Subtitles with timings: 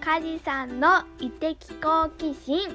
[0.00, 2.68] 梶さんの異的好奇心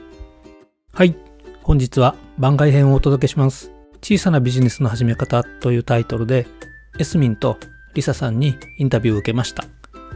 [0.94, 1.16] はい。
[1.64, 3.72] 本日は番外編をお届けします。
[4.02, 6.46] 小さなビジネスの始め方というタイトルで、
[7.00, 7.58] エスミンと
[7.94, 9.64] リサさんにインタビューを受けました。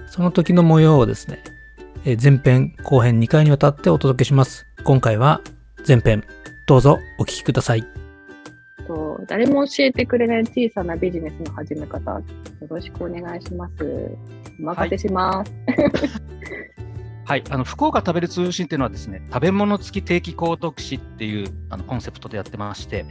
[0.09, 1.43] その時の模様をですね、
[2.05, 4.65] えー前編後編2回にわたってお届けします。
[4.83, 5.41] 今回は
[5.88, 6.23] 前編、
[6.67, 7.85] どうぞお聞きください。
[8.88, 12.23] と誰も教えてくれない小さなビジネスの始め方、よ
[12.70, 13.73] ろしくお願いします。
[14.59, 15.51] お任せします。
[15.67, 15.91] はい、
[17.27, 23.05] はいあの福岡食べる通信っていうのはですね、食べ物付き定期購読誌っていうあのコンセプトでやってまして、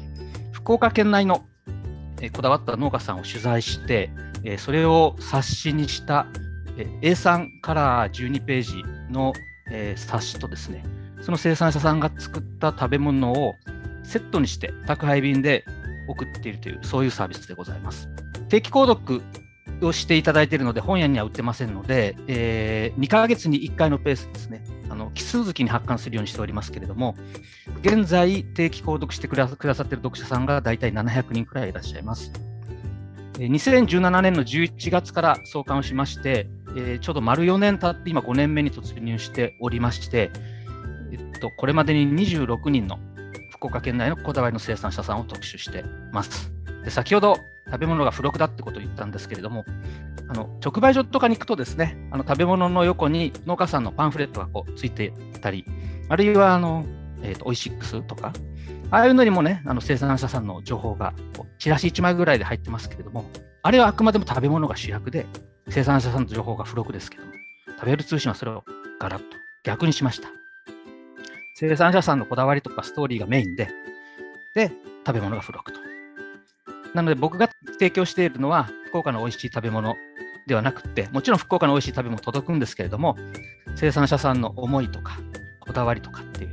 [0.52, 1.44] 福岡県内の
[2.22, 4.08] えこだわった農家さんを取材して、
[4.42, 6.26] えそれを冊子にした
[6.78, 9.34] え A3 カラー12ページの、
[9.70, 10.82] え冊子とですね、
[11.20, 13.52] その生産者さんが作った食べ物を
[14.02, 15.66] セットにして宅配便で
[16.08, 18.08] 送っているという、そういうサービスでございます。
[18.48, 19.20] 定期購読
[19.82, 27.14] をしていただいているので、本屋には売ってませんので、え2ヶ月に1回のペースですね、あの奇数月に発刊するようにしておりますけれども、
[27.82, 32.32] 現在、定期購読してくださっている読者さんが大体700人くらいいらっしゃいます。
[33.38, 40.30] えー2017年の11月から創刊をしまして、えーちょうど丸4年経って、今5年目に突入しておりまして、
[41.12, 42.98] えっと、これまでに26人の
[43.50, 46.55] 福岡県内のこだわりの生産者さんを特集してます。
[46.86, 49.64] で先ほど食べ物が付録だってことを言ったんですけれども、
[50.28, 55.64] あの直売所とかに行くとですね、あの食べ物の横に農家さんのパンフレットがこうついていたり、
[56.08, 56.84] あるいはあの、
[57.22, 58.32] えーとオイシックスとか、
[58.92, 63.24] ああいうのにもね、あの生産者さんの情報がこうチラシ1枚ぐらいで入ってますけれども、
[63.64, 65.26] あれはあくまでも食べ物が主役で、
[65.68, 67.32] 生産者さんの情報が付録ですけども、
[67.80, 68.62] 食べる通信はそれを
[69.00, 69.24] ガラッと
[69.64, 70.28] 逆にしました。
[71.56, 73.70] 生産者さんのこだわりとかストーリーがメインで、
[74.54, 74.70] で、
[75.04, 75.85] 食べ物が付録と。
[76.96, 79.96] なので僕が提供しているのは、福岡の美味しい食べ物
[80.46, 83.16] ではなくて、もちろん福岡の美味しい食べ物届くんですけれども、
[83.74, 85.18] 生産者さんの思いとか、
[85.60, 86.50] こだわりとかっていう、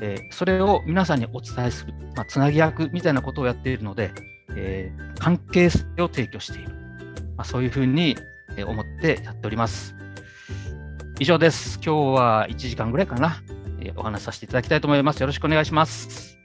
[0.00, 4.10] えーそれを皆さんにお伝えする、まあ、つなぎ役みたいなことをやっているので、
[4.56, 6.70] えー関係性を提供している、
[7.36, 8.16] まあ、そういうふうに
[8.66, 9.94] 思ってやっております。
[11.20, 11.78] 以上です。
[11.84, 13.44] 今日は1時間ぐらいかな、
[13.80, 15.20] えーお話しさせていただきたいと思います。
[15.20, 16.36] よろしくお願いします。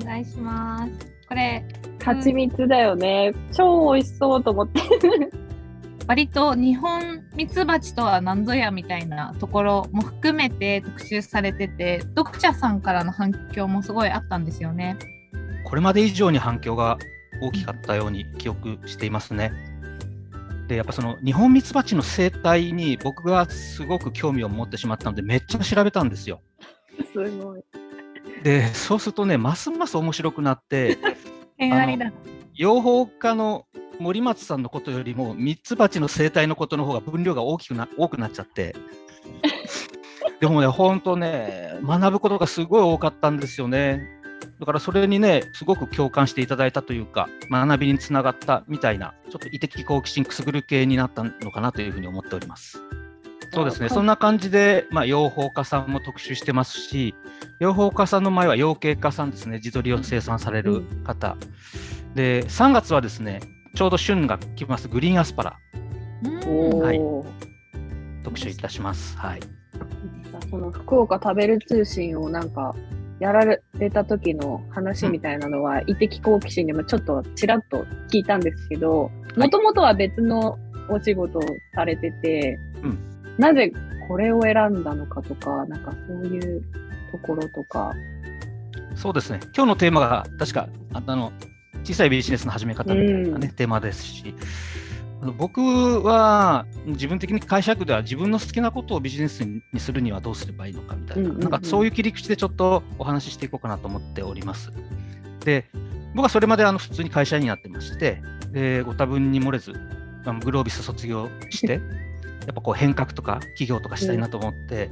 [0.00, 1.12] お願いします。
[1.28, 1.64] これ、
[2.04, 3.32] 蜂蜜だよね。
[3.52, 4.80] 超美味しそうと思って。
[6.08, 14.96] 割と日本ミツバチとは何ぞやみたいなところも含めて特集されてて、読者さんからの反響もすごいあったんですよね。
[15.64, 16.98] これまで以上に反響が
[17.40, 19.52] 大きかったように記憶していますね。
[20.68, 26.40] で、やっぱその日本ミツバチの生態に僕がすごく興味を持ってしまったので、めっちゃ調べたんですよ。
[27.12, 27.64] すごい。
[28.42, 30.98] で、そうするとね、ますます面白くなって、
[31.58, 32.12] 恋愛だ。
[32.54, 33.66] 養蜂家の
[33.98, 38.74] 森松さんのことよりも、ミツバチの生態のことの方が分量が大きくな多くなっちゃって、
[40.40, 44.02] でもね、本当ね、学ぶことがすごい多かったんですよね。
[44.58, 52.80] だからそれにね、すごく共感していただいたというか、学びにつながったみたいな、ちょっと異的好奇心くすぐる系になったのかなというふうに思っております。
[53.52, 57.14] そうですね、そんな感じで、まあ、養蜂家さんも特集してますし、
[57.60, 61.36] 養蜂家さんの前は養鶏家さんですね、地鶏を生産される方。
[62.14, 63.40] で、3月はですね、
[63.74, 65.58] ちょうど旬が来ます、グリーンアスパラ、
[66.80, 66.98] はい。
[66.98, 67.24] お、
[68.24, 69.18] 特集いたします。
[69.18, 69.40] はい。
[70.50, 72.74] その福岡食べる通信をなんか
[73.20, 73.44] やら
[73.78, 80.58] れた時の話みたいなのは、異的好奇心でもちょっとちらっと聞いたんですけど、もともとは別の
[80.88, 81.42] お仕事を
[81.74, 83.11] されてて、うん
[83.42, 83.72] なぜ
[84.08, 86.62] これを選んだのかとか、なんかそういう
[87.10, 87.92] ところとか。
[88.94, 91.32] そうですね、今日のテーマが確か、あの
[91.82, 94.34] 小さいビジネスの始め方みたいなね、テーマですし、
[95.22, 95.60] あの僕
[96.02, 104.70] は自分的に解釈では自分の好きなことをビジネスにするにはどうすればいいのかみたいな、うんうんうんなんかそういう切り口でちょっとお話ししていこうかなと思っております。
[105.44, 105.64] で、
[106.14, 108.22] 僕はそれまであの普通に会社員やってまして、
[108.52, 109.72] でご多分に漏れず、
[110.44, 111.80] グロービス卒業して、
[112.46, 114.90] やっぱこう変革とか企業とかしたいなと思って、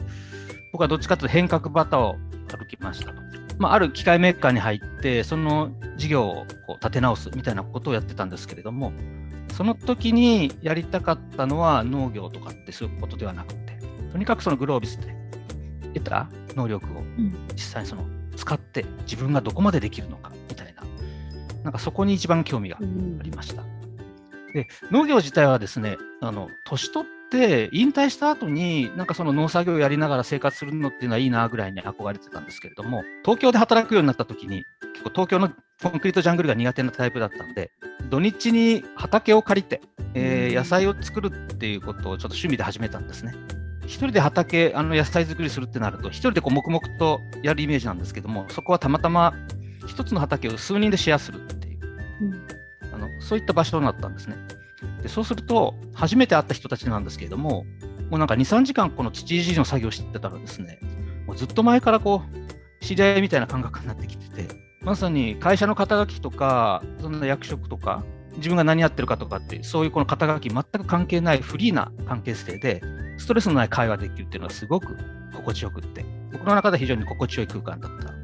[0.73, 2.17] 僕はどっちかというと変革バターを
[2.49, 3.21] 歩きましたと。
[3.59, 8.93] まあ、ある機械メーカーに入って、その事業をこう立て直すみたいなことをやってたんですけれども、
[9.53, 13.79] その時にやりたかったのは農業とかってそういうことではなくて、
[14.13, 15.15] とにかくそのグロービスで
[15.95, 18.07] 得た能力をうん実際にその
[18.37, 20.83] 使って自分がどこまでできるのかみたいな、
[21.65, 23.63] なんかそこに一番興味がありました。
[24.55, 27.20] で農業自体はですね、あの年取って
[27.73, 35.51] 引退した後に、なんかその農作業をやりながら生活するのっていうのはいいなぐらいに憧れてたんですけれども、東京で働くようになった時に、結構東京の
[35.83, 37.71] コンクリートジャングルが苦手なタイプだったんで、
[38.11, 39.81] 土日に畑を借りて、
[40.15, 43.33] えー野菜を作るっていうことをちょっと趣味で始めたんですね。
[43.87, 49.35] 一一人で畑、あの野菜作りするってなると、一人でこう黙々とやるイメージなんですけども、そこはたまたま
[49.87, 51.79] 一つの畑を数人でシェアするっていう、
[52.95, 54.37] あのそういった場所になったんですね。
[55.03, 57.65] でそうすると、初めて会った人たちなんですけれども、
[58.11, 60.79] もうなんか2、3時間この土いじりの作業してたらですね、
[61.27, 62.23] もうずっと前からこ
[62.81, 64.49] う、知り合いみたいな感覚になってきてて、
[64.83, 68.03] まさに会社の肩書きとか、そんな役職とか、
[68.37, 72.83] 自分が何やってるかとかって、そういうこの肩書き全く関係ないフリーな関係性で、
[73.19, 74.97] ストレスのない会話できるっていうのがすごく
[75.35, 78.15] 心地よくって、僕の中で非常に心地よい空間だった。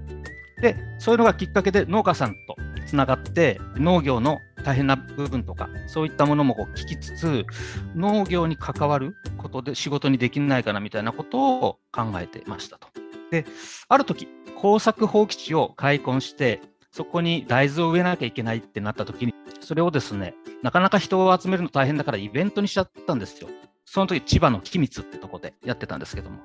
[0.62, 2.56] で、そういうのがきっかけで農家さんと
[2.86, 7.46] つながって、農業の大変な部分とか、そういったものもこう聞きつつ、
[7.94, 12.88] 農業に関わることで仕事にできないかなみたいなことを考えてましたと。
[13.30, 13.46] で、
[13.88, 14.26] ある時、
[14.56, 16.60] 耕作放棄地を開墾して、
[16.90, 20.34] そこに大豆を植えなきゃいけないってなった時に、それをですね、
[20.64, 23.48] なかなか人を集めるの大変だからイベントにしちゃったんですよ。
[23.84, 26.40] その時、千葉の君津ってとこでやってたんですけども、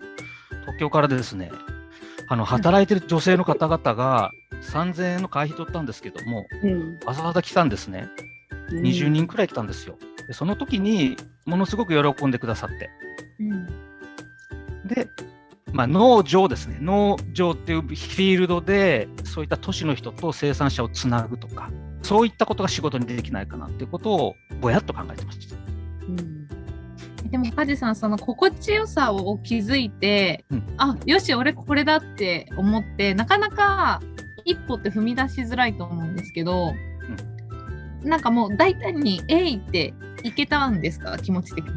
[0.62, 1.52] 東京からですね、
[2.28, 4.32] あの働いてる女性の方々が
[4.62, 8.08] 3000円の会費取ったんですけども、うんわざわざ来たんですね。
[8.70, 9.98] 20人くらい来たんですよ。
[10.28, 12.90] でその時にものすごく喜んでくださって。
[14.86, 15.08] で、
[15.74, 16.78] まあ、農場ですね。
[16.82, 21.70] 農場っていうフィールドで、そういった都市の人と生産者をつなぐとか、
[22.02, 25.56] そういったことが仕事にできないかなっていうことをぼやっと考えてました。
[26.08, 26.41] うん
[27.32, 34.02] でも梶さんその心地よさを気づいて、うんあよし俺これだって思ってなかなか
[34.46, 36.74] 一歩って踏み出しづらいと思うんですけど、
[38.04, 39.94] なんかもう大胆に「えい!」って
[40.24, 41.18] いけたんですか？
[41.20, 41.72] 気持ち的に。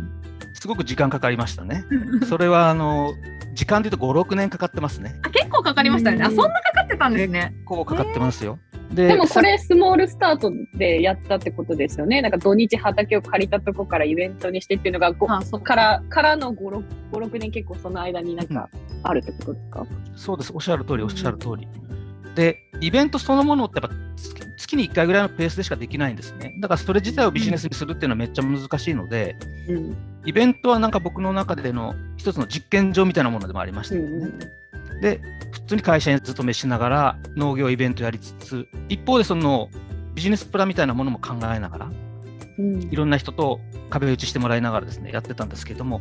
[0.55, 1.85] すごく時間かかりましたね。
[2.27, 3.13] それは、あの、
[3.53, 5.15] 時間で言うと5、6年かかってますね。
[5.23, 6.23] あ結構かかりましたね。
[6.25, 7.53] あうんそんなかかってたんですね。
[7.55, 8.59] 結構かかってますよ。
[8.95, 12.23] ででもこれスモールスタートでやったってことですよね。
[12.23, 18.69] なんか土日畑を借りたとこからイベントにしてっていうのがごあそっからからの5、6 5 6年結構その間になんか
[19.03, 19.87] あるってことですか、
[20.17, 21.67] そうです、おっしゃる通り、おっしゃる通り。
[22.35, 26.55] で、イベントそのものってやっぱ月月に1回ぐらいのペースでしかできないんですね。
[26.61, 29.37] だからそれ自体をビジネスにするっていうのはめっちゃ難しいので、
[29.69, 29.97] うん。
[30.25, 34.64] イベントはなんか僕の中での一つの実験場みたいなものでもありましうたんうん
[35.01, 35.21] で、
[35.53, 39.69] 普通に会社に勤めしながら農業イベントやりつつ、一方でその
[40.15, 41.91] ビジネスプランみたいなものも考えながら、
[42.59, 43.61] うんいろんな人と
[43.91, 46.01] 壁打ちしてもらいながらですね、やってたんですけども、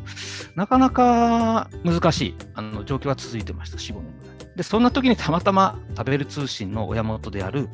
[0.56, 4.56] なかなか難しいあの状況が続いてました、4、5年ぐらい。
[4.56, 7.70] で、そんな時にたまたま食べる通信の親元である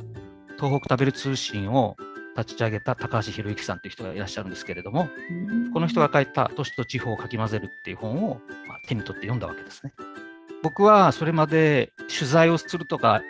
[0.58, 1.98] 東北食べる通信を
[2.38, 5.10] 立ち上げた高橋博之さんという人がいらっしゃるんですけれども、
[5.74, 9.94] この人が書いた都市と地方をかき混ぜるっていう本を、まあ、手に取って読んだわけですね。
[10.62, 13.22] 僕はそれまで取材をするとか、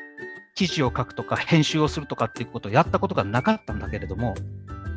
[0.55, 4.35] 記事を書くとか、編集をするとかっていうことをやったことがなかったんだけれども、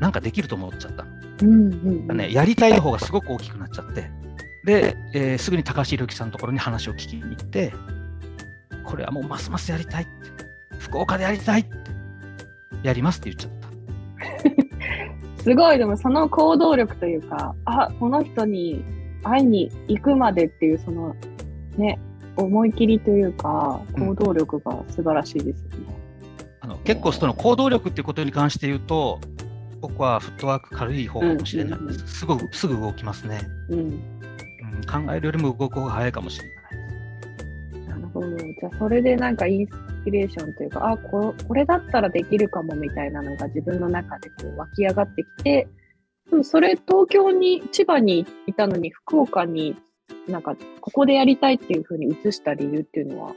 [0.01, 1.05] なんかできると思っちゃった。
[1.43, 2.17] うんうんうん。
[2.17, 4.11] ね、やりたい方がすごく大きくなっちゃって、
[4.65, 7.73] で、えーすぐに高橋宏樹さんのところに話を聞きに行って、
[8.85, 10.13] これはもうますますやりたいって、
[10.79, 11.77] 福岡でやりたいって、
[12.83, 13.53] やりますって言っちゃっ
[15.37, 15.43] た。
[15.45, 18.85] すごい、でもその行動力というか、あ、この人に
[19.23, 21.15] 会いに行くまでっていう、その、
[21.77, 21.99] ね、
[22.37, 26.03] 思い切りというか、うん行動力が素晴らしいですよね。
[26.61, 29.21] あの結構その行動力っていうことに関して言うと、
[29.81, 32.19] 僕はフットワーク軽い方かもしれないうんうんうんです。
[32.21, 33.79] すぐすぐ動きますね、うん。
[33.79, 33.93] うん。
[34.87, 36.53] 考えるよりも動く方が早いかもしれな
[37.85, 37.89] い。
[37.89, 38.37] なるほど。
[38.37, 39.73] じゃあ、それでなんかインス
[40.05, 45.69] ピレーションというか、あ、ここれだったらできるかもみたいなのが自分の中でこう湧き上がってきて、
[46.31, 49.77] でもそれ東京に、千葉にいたのに福岡に
[50.29, 53.35] なんかここでやりたいっていうふうに移した理由っていうのは、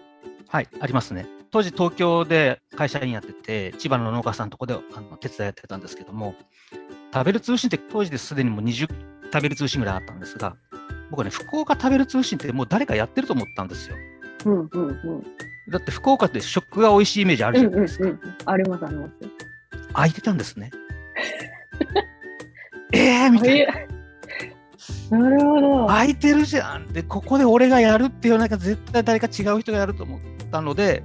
[0.48, 1.28] はい、ありますね。
[1.52, 6.36] 当時、東京で会社員やってて、千葉の農家さんのとこであの手伝いやってたんですけども、
[7.14, 8.90] 食べる通信って当時ですでにもう20
[9.32, 10.56] 食べる通信ぐらいあったんですが、
[11.10, 13.96] 僕はね、福岡食べる通信ってもう誰かやってると思ったんですよ。
[14.46, 15.24] うんうんうん。
[15.70, 18.06] だって福岡って食が美味しいイメージあるうんうんじゃないですか。
[18.06, 18.20] うん。
[18.46, 19.14] ありますあります。
[19.94, 20.72] 空いてたんですね。
[22.94, 23.95] えーみたいな。
[25.10, 25.88] なるほど。
[25.88, 26.88] 空いてるじゃん。
[26.88, 30.20] で、ここで俺がやるっていうなんか絶対誰か違う人がやると思っ
[30.52, 31.04] たので、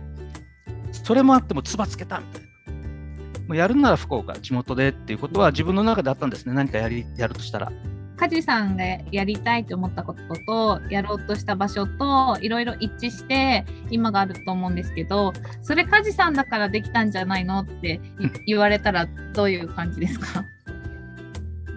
[1.05, 2.49] それもあってもつばつけたみたいな。
[3.49, 6.55] もうやるなら福岡、地元でっていうことは自分の中であったんですね。
[6.55, 7.73] 何かやりやるとしたら。
[8.17, 10.21] 梶さんがやりたいと思ったこと
[10.79, 17.99] とやろうとした場所といろいろ一致して今があると思うんですけどそれ梶さんだからできたんじゃないのって
[18.47, 20.45] 言われたらどういう感じですか？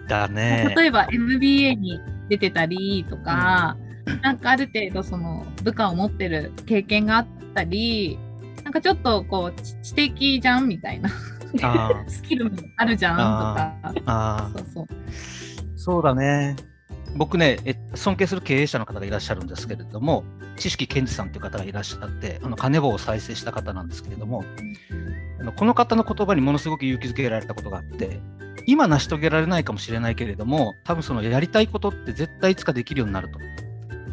[0.09, 0.73] だね。
[0.75, 3.77] 例えば MBA に出てたりとか、
[4.21, 8.17] なんかある程度その部下を持ってる経験があったり
[8.63, 11.09] なんかちょっとこう知知的じゃんみたいな。
[12.07, 14.51] スキルもあるじゃんとか。
[14.55, 14.87] そうそう。
[15.75, 16.55] そうだね。
[17.15, 20.23] 僕ねえ、尊敬する経営者の方がいらっしゃるんですけれども、
[20.55, 24.43] 知識健二さんという方がいらっしゃって、あの金棒を再生した方なんですけれども、
[25.39, 28.19] あのこの方の言葉にものすごく勇気づけられたことがあって、
[28.65, 33.39] 今成し遂げられないかもしれないけれども、多分そのやりたいことって絶対いつかできるようになると。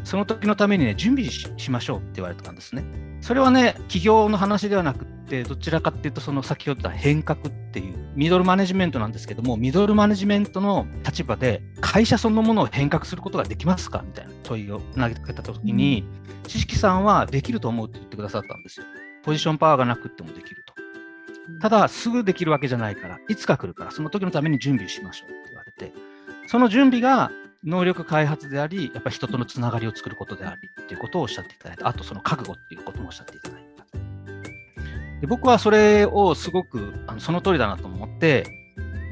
[0.04, 2.84] その時のためにね、準備しましょうって言われてたんですね。
[3.20, 16.04] それはね、企業の話ではなくて、どちらかっていうと、その先ほど言った変革っていう、ミドルマネジメントなんですけども、ミドルマネジメントの立場で、会社そのものを変革することができますかみたいな問いを投げかけたときに、
[16.42, 18.86] うん、知識さんはできると思うって言ってくださったんですよ。
[19.22, 20.69] ポジションパワーがなくてもできると。
[21.60, 25.92] ただ、すぐできるわけじゃないから、いつか来るから、その時のために準備しましょうって言われて、
[26.46, 27.30] その準備が
[27.64, 31.88] 能力開発であり、やっぱり人とのつながりを作ることでありっていうことをおっしゃっていただいた。
[31.88, 33.84] あとその覚悟っていうこともおっしゃっていただいた。
[35.20, 38.44] で僕はそれをすごくあのその通りだなと思って、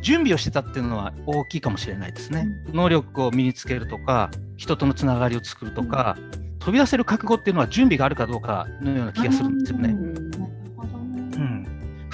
[0.00, 2.46] 準備をしてたっていうのは大きいかもしれないですね。
[2.72, 6.16] 能力を身につけるとか、人とのつながりを作るとか、
[6.60, 9.90] 飛び出せる覚悟っていうのは準備があるかどうかのような気がするんですよね。
[9.90, 10.27] うん、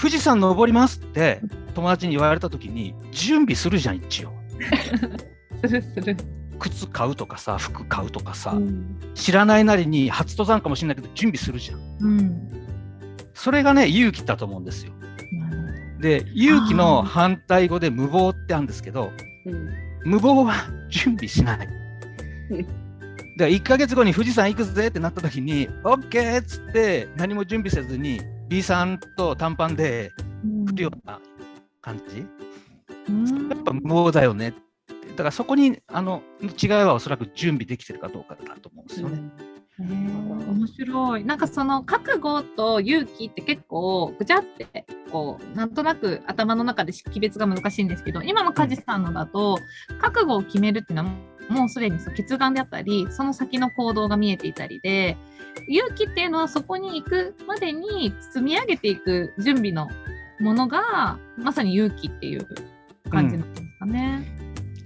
[0.04, 1.40] 富士山登りますって
[1.74, 4.34] 友達に言われた時に準備するじゃん一応。
[5.66, 6.14] するする。
[6.58, 12.48] 靴買うとかさ服買うとかさ、うん、知らないなりに初登山かもしれないけど準備するじゃん、うん、
[13.32, 19.10] それがね勇気だと思うんですよ、うん、で勇気の反対語で無謀ってあるんですけど、
[20.04, 20.54] 無謀は
[20.90, 21.68] 準備しない。
[23.38, 30.10] で1か月後に富士山行くぜってなった時に OK っつって何も準備せずに B さんと短パンで
[30.66, 31.20] 来るような
[31.80, 34.54] 感じ、やっぱ無謀だよね
[35.10, 39.22] だからそこにあの違いはおそらく準備できてるかどうかだと思うんですよね。
[39.78, 41.24] 面白い。
[41.24, 49.58] なんかその覚悟と勇気って結構ぐちゃってこうなんとなく頭の中で識別が難しいんですけど今の梶さんのだと
[50.00, 51.10] 覚悟を決めるっていうのは
[51.48, 55.16] もうすでに決断であったりその先の行動が見えていたりで
[55.68, 59.88] 勇気っていうのはそこに行くまでに積み上げていく準備の
[60.40, 62.46] ものがまさに勇気っていう
[63.10, 64.36] 感じなんですかね。
[64.38, 64.44] うん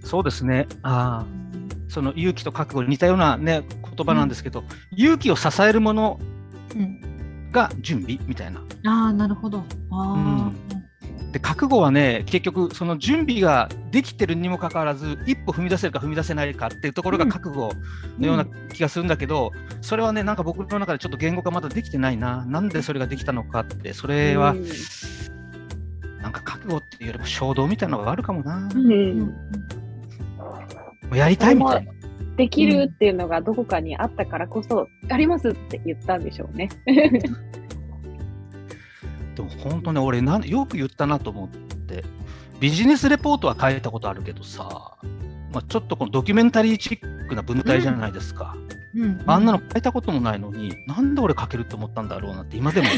[0.09, 0.67] そうですね。
[0.83, 1.27] あ
[1.89, 3.63] その勇気と覚悟似たような、ね、
[3.97, 6.19] 言葉なんですけど、うん、勇気を支えるもの
[7.53, 8.61] が準備みたいな。
[8.91, 9.63] ああなるほど。
[9.91, 10.68] あうん、
[11.33, 17.73] で覚悟はね結局その準備ができてるにもかかわらず一歩踏み出せるか踏み出せないかっていうところが覚悟
[18.19, 24.55] のような気がするんだけど、うん、それはねなんか僕の中でちょっと言語化まだできてないななんでそれができたのかってそれは、
[26.23, 28.69] なんか覚悟っていうよりも衝動みたいなのがあるかもな。
[28.75, 29.35] うん
[31.15, 31.93] やりたいみたいな。
[32.37, 36.69] できるっていうのがどこかにあったからこそ、やりますって言ったんでしょうね。
[39.39, 42.05] でも本当ね、俺なん、よく言ったなと思って、
[42.59, 44.97] ビジネスレポートは書いたことあるけどさ、
[45.53, 48.57] まあ、ちょっとこのドキュメンタリーチックな文体じゃないですか。
[48.95, 49.03] うん。
[49.03, 52.97] うん、あんなの書いたこともないのに、なんで俺書けると思ったんだろうなって今でも思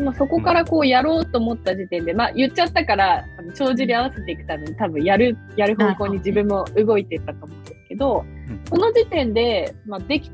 [0.00, 0.02] う。
[0.02, 3.24] まあ、そこからこうやろうと思った時点で、まあ言っちゃったから、
[3.54, 8.24] 帳尻合わせていくために多分やる、やる方向に自分も動いていったと思うんですけど、
[8.68, 10.32] その時点で、まあでき、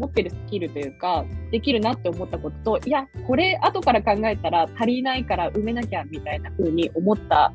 [0.00, 7.52] 持ってるスキルというか、できるなって思ったことと、いや、これ後から考えたら足りないから埋めなきゃみたいな風に思った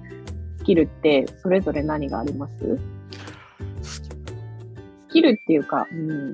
[0.59, 2.79] スキルって、それぞれ何があります？
[3.81, 4.01] ス
[5.11, 6.33] キルっていうか、うん、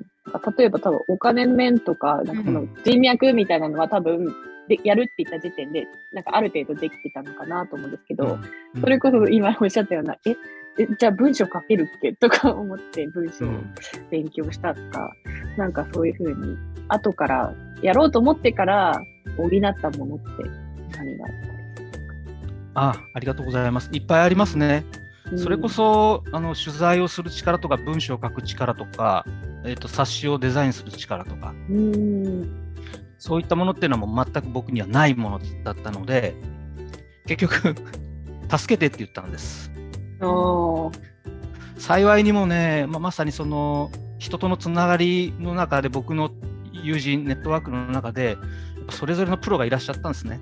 [0.58, 4.34] 例えば多分お金面とか、なんかこの人脈みたいなのは多分
[4.68, 8.40] でやるって言った時点で、なんかある程度できてたのかなと思うんですけど、
[8.76, 10.36] うん、それこそ今おっしゃったような、え、え
[10.78, 12.14] じゃあ文章書けるっけ？
[12.14, 13.52] とか思って文章を
[14.10, 19.02] 勉強したとか、うん、なんかそういうふうに、後からやろうと思ってから
[19.38, 20.26] 補ったものって
[20.98, 21.52] 何があった
[22.74, 23.90] あありがとうございます。
[23.92, 24.86] いっぱいありますね。
[25.32, 29.26] うん、それこそあの取材をする力とか文章を書く力とか、
[29.66, 32.72] えーと、冊子をデザインする力とか、うん
[33.18, 36.34] そういったものっていうのも全く僕にはないものだったので、
[37.28, 37.76] 結局
[38.58, 39.71] 助けてって言ったんです。
[41.78, 46.32] 幸いにもね、まあ、まさにその人とのつながりの中で僕の
[46.72, 48.38] 友人ネットワークの中で
[48.90, 50.40] それぞれのプロがいらっしゃったんですね。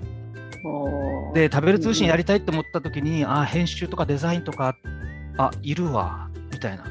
[1.34, 4.74] で食べる通信やりたいって思った時に、ああ編集とかデザインとか
[5.38, 6.84] あいるわみたいな。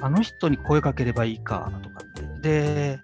[0.00, 2.04] あの人に声かければいいかとか
[2.42, 2.98] で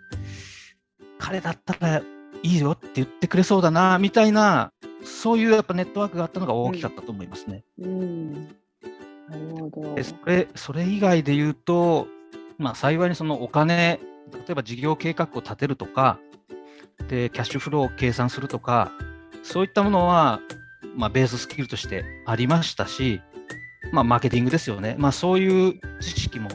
[1.18, 2.02] 彼だったら
[2.42, 4.72] いいよって言ってくれそうだなみたいな
[5.04, 7.64] そういうやっぱネットワークがあったのが大きかったと思いますね。
[7.78, 8.40] うん、な
[9.30, 12.06] るほどそれそれ以外で言うと、
[12.58, 14.00] まあ、幸いにそのお金
[14.32, 16.18] 例えば事業計画を立てるとか
[17.08, 18.92] でキャッシュフローを計算するとか
[19.42, 20.40] そういったものは、
[20.96, 23.20] まあ、ベーススキルとしてありましたし
[23.92, 26.48] まあ、マーケティングですよね、まあ、そういう知識も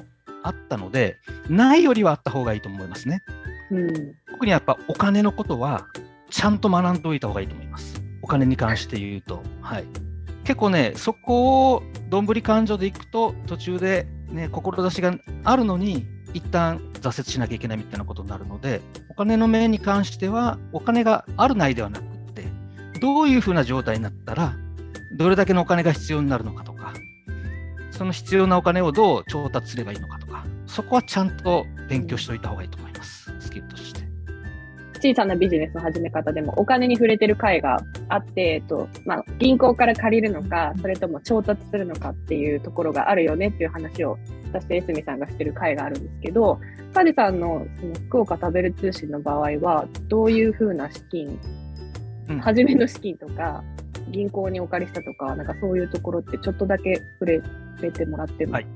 [0.43, 1.17] あったので、
[1.49, 3.23] ないよりはあった方がいいと思いますね。
[3.71, 4.15] うん。
[4.31, 5.87] 特にやっぱお金のことは、
[6.29, 7.94] ちゃんと学んでおいた方がいいと思います。
[8.25, 9.43] お金に関して言うと。
[9.61, 9.85] はい、
[10.45, 22.45] 結構ね、そこをどんぶり勘定でいくと、途中で、ね、志があるのに、一旦挫折しなきゃいけないみたいなことになるので、お金の面に関しては、お金があるないではなくって、
[22.99, 24.55] どういうふうな状態になったら、
[25.15, 26.93] どれだけのお金が必要になるのかとか、
[27.91, 32.79] その必要なお金をどう調達すればいいのかとか、そこはちゃんと勉強しておいた方がいいと
[35.05, 44.17] 小さなビジネスの始め方でもお金に触れてる回があって、えっとまあ、銀行から借りるのか、それとも調達するのかっていうところがあるよねっていう話を
[44.51, 46.59] 私と江角さんがしてる回があるんですけど、
[46.93, 51.39] カジさんのその福岡食べる通信の場合は、どういうふうな資金、
[52.29, 52.39] うん。
[52.39, 53.63] 初めの資金とか、
[54.09, 57.41] 銀行にお借りしたとか、なんかそういうところってちょっとだけ触れ
[57.75, 58.67] 触れてもらっても、はい。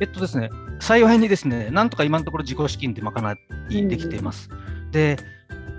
[0.00, 0.48] えっとですね、
[0.80, 3.36] 幸いにですね、なんとか今のところ自己資金で賄
[3.68, 4.48] いできています。
[4.90, 5.18] で、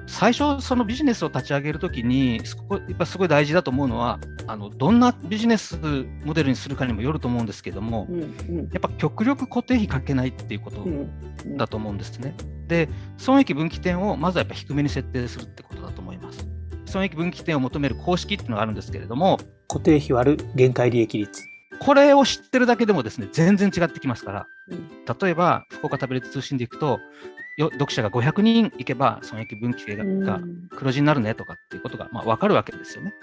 [0.08, 5.78] 最初、そのビジネスを立ち上げるときに、すごいやっぱすごい大事だと思うのはあの、どんなビジネス
[6.26, 10.84] モデルにするかにもよると思うんですけども、うんうんやっぱ極力固定費かけないっていうこと
[11.56, 12.34] だと思うんですね。
[12.68, 16.48] で、損益分岐点をまずはやっぱ低めに設定するってことだと思います。
[16.88, 19.38] 損益分岐点を求める公式っていうのがあるんですけれども、
[19.68, 21.44] 固定費割る限界利益率。
[21.80, 24.90] これを知ってるだけでもですね、全然違ってきますから、うん
[25.22, 27.00] 例えば、福岡タブレット通信でいくと、よ
[27.60, 30.42] 読者が500人いけば、損益分岐点がが
[30.76, 33.14] 黒字になるねとかっていうことが、まあ、分かるわけですよね。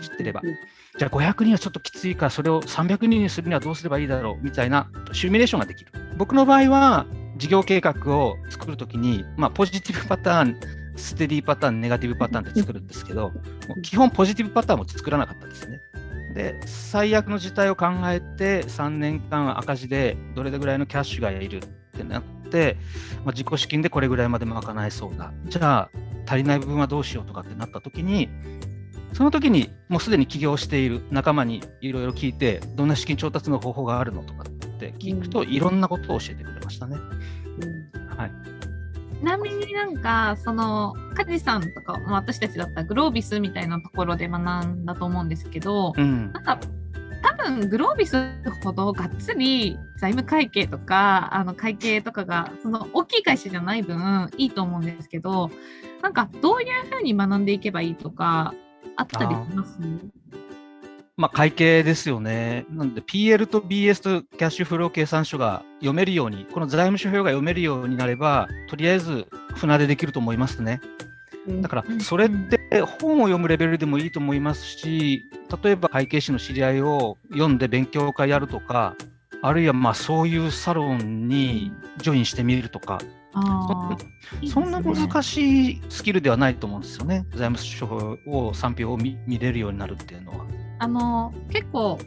[0.00, 0.56] 知ってればうん
[0.98, 5.92] じゃあ500人はちょっときついから、それを300人にするにはどうすればいいだろうみたいなシミュレーションができる。
[6.16, 10.60] 僕の場合は、事業計画を作るときに、まあ、ポジティブパターン、
[10.96, 13.32] ステディパターン、ネガティブパターンで作るんですけど、
[13.82, 15.80] 基本ポジティブパターンも作らなかったですね。
[16.34, 21.60] で、最悪の事態を考えて、3年間赤字でどれぐらいのキャッシュがいるっ
[21.96, 22.41] てなって、
[23.24, 25.32] まあ、自己資金でこれぐらいまで賄えそうだ。
[25.46, 25.90] じゃあ、
[26.26, 28.28] 足りない部分はどうしようとかってなったときに、
[29.12, 34.46] その時にもうすでに起業している仲間にいろいろ聞いて、どんな資金調達の方法があるのとかっ
[34.78, 36.96] て聞くと、うんいろんなことを教えてくれましたね。
[36.96, 38.30] うんはい。
[39.18, 46.40] ちなみになんかその梶さんとか、まあ、私たちだったらグロービスみたいなところで学んだと思うんですけど、うんな。
[46.40, 46.66] んか多
[47.44, 48.16] 分グロービス
[48.62, 55.50] ほどがっつり財務会計とかあの会計とかがその大きい会社じゃない分いいと思うんですけど
[56.02, 58.54] なんかどういうふうに学んでいけばいいとか
[58.96, 59.78] あったりします？
[61.16, 62.64] まあ、会計ですよね。
[62.70, 70.80] なので、PL と BS とキャッシュフロー計算書が読めるように、この財務諸表が読めるようになれば、とりあえず船出できると思いますね。
[71.60, 75.24] だからうん、それって本を読むレベルでもいいと思いますし、
[75.62, 78.96] 例えば会計士の知り合いを読んで勉強会やるとか、
[79.42, 83.00] あるいはまあそういうサロンにジョインしてみるとか、
[84.46, 87.26] そんな難いしいスキルではないと思うんですよね。
[87.30, 90.46] 財務諸表を、産票を見見れるようになるっていうのは。
[90.78, 91.98] あの結構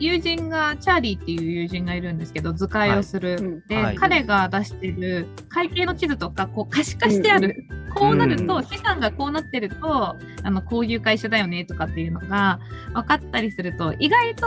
[0.00, 3.66] 友人がチャーリーっていう友人がいるんですけど図解をする、うん。
[3.68, 3.96] で、はい。
[3.96, 12.60] 彼が出してる会計の地図とかこう可視化してある、こうなると、うん資産がこうなってるとあのこういう会社だよねとかっていうのが
[12.94, 14.46] 分かったりすると意外と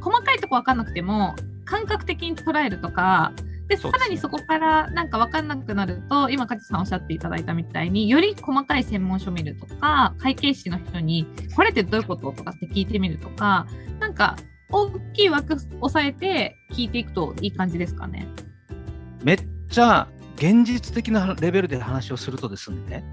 [0.00, 1.34] 細かいとこ分かんなくても
[1.64, 3.32] 感覚的に捉えるとか
[3.68, 13.66] でさらにそこからなんか分かんなくなると今梶さんおっしゃっていただいたみたいにより細かい専門書見るとか会計士の人にこれってどういうこととかって聞いてみるとか
[14.00, 14.36] なんか
[14.72, 18.26] 大きい枠押さえて聞いていくといい感じですかね。
[19.22, 23.04] めっちゃ現実的なレベルで話をするとですね、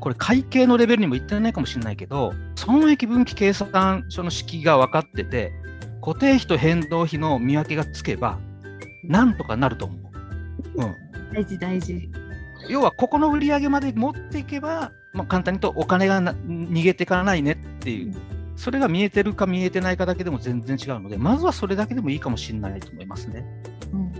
[0.00, 5.52] これ会計のレベルにもいってないかもしれないけど、損益分岐計算書の式が分かってて、
[6.02, 8.38] 固定費と変動費の見分けがつけば、
[9.02, 10.82] なんとかなると思う。
[10.82, 10.94] うん、
[11.32, 12.10] 大事大事。
[12.68, 18.14] 要は、ここの売り上げまで持っていけば、まあ、簡単に言うとお金がな逃げていかないねっていう、
[18.56, 23.44] それが見えてるか見えてないかだけでも全然違うので、まずはそれだけでもいいかもしれないと思いますね。
[23.92, 24.12] うん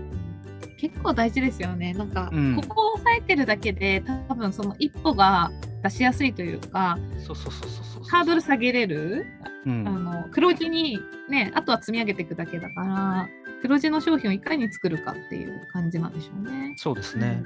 [0.77, 1.93] 結構大事ですよね。
[1.93, 5.49] なんか、うんここを押さえてるだけで、多分その一歩が
[5.83, 8.03] 出しやすいというか、そうそうそうそうそう。
[8.03, 9.25] ハードル下げれる、
[9.65, 13.29] うんあの黒字にね、あとは積み上げていくだけだから、
[13.61, 16.73] 黒字の商品をいかに作るかっていう感じなんでしょうね。
[16.77, 17.41] そうですね。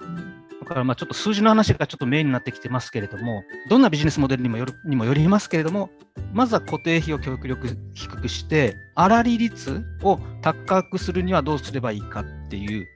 [0.00, 0.39] うんだ
[0.70, 5.90] からまあちょっと数字の話がちょっとメインになってきてますけれども、どんなビジネスモデルにもよるにもよりますけれども、
[6.32, 12.86] まずは固定費を極力低くして、粗利率を高くするにはどうすればいいかっていう、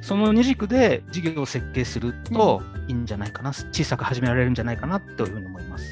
[0.00, 5.84] その二軸で事業を設計するといいんじゃないかな、小さく始められるんじゃないかなというふうに思います。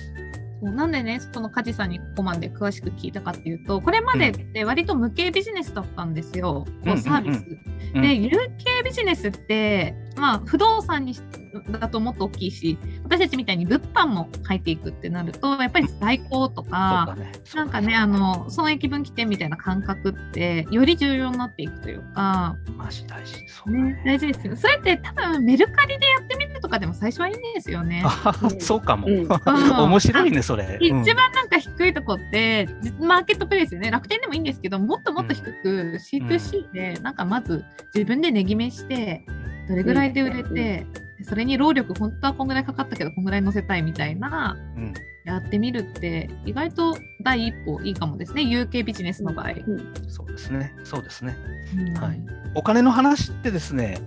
[0.63, 7.45] なんでね、その梶さんにここまで詳しく聞いたかっていうと、これまでって割と無形ビジネスだったんですよ、うんサービス。
[7.95, 11.21] うんで、有形ビジネスって、まあ、不動産にし
[11.81, 17.33] だともっと大きいし、私たちみたいに物販も入っていくってなると、やっぱり在庫とか、だね。
[17.55, 23.35] なんかね、あの、損益分岐点みたいな感覚って、より重要になっていくというか、マジ大事。
[23.49, 24.57] そうだねね。、大事ですよ。
[24.57, 28.03] それって多分メルカリでやってみるとかでも最初はいいんですよね。
[28.05, 29.07] あそうかも。
[29.07, 29.27] うんうん
[29.87, 30.79] 面白いね、それ。
[30.81, 39.25] 一うん番なんか低いとこって、じマーケットプレイスね、楽天でもいいんですけど、もっともっと低く C2C で、なんかまず自分で値決めして、
[39.69, 40.87] どれぐらいで売れて、
[41.23, 49.49] それに労力、本当はこんぐらいかかったけど、こんぐらい乗せたいみたいな、うんやってみるって、意外と第一歩いいかもですね、有形ビジネスの場合。
[50.07, 50.73] そうですね。
[50.85, 51.37] そうですね。
[51.77, 52.21] うんはい
[52.55, 53.99] お金の話ってですね、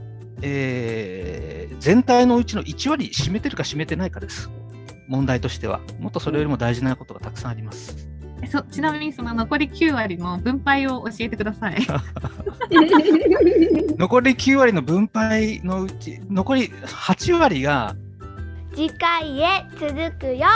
[0.41, 4.50] えー全体のうちの1割占めてるか占めてないかです。
[5.08, 5.82] 問題としては。
[6.00, 8.08] もっとそれよりも大事なことがたくさんあります。
[8.41, 11.78] えそちなみにその残り9割の分配を教えてください。
[13.97, 17.95] 残り9割の分配のうち、残り8割が
[18.73, 20.47] 次回へ続くよ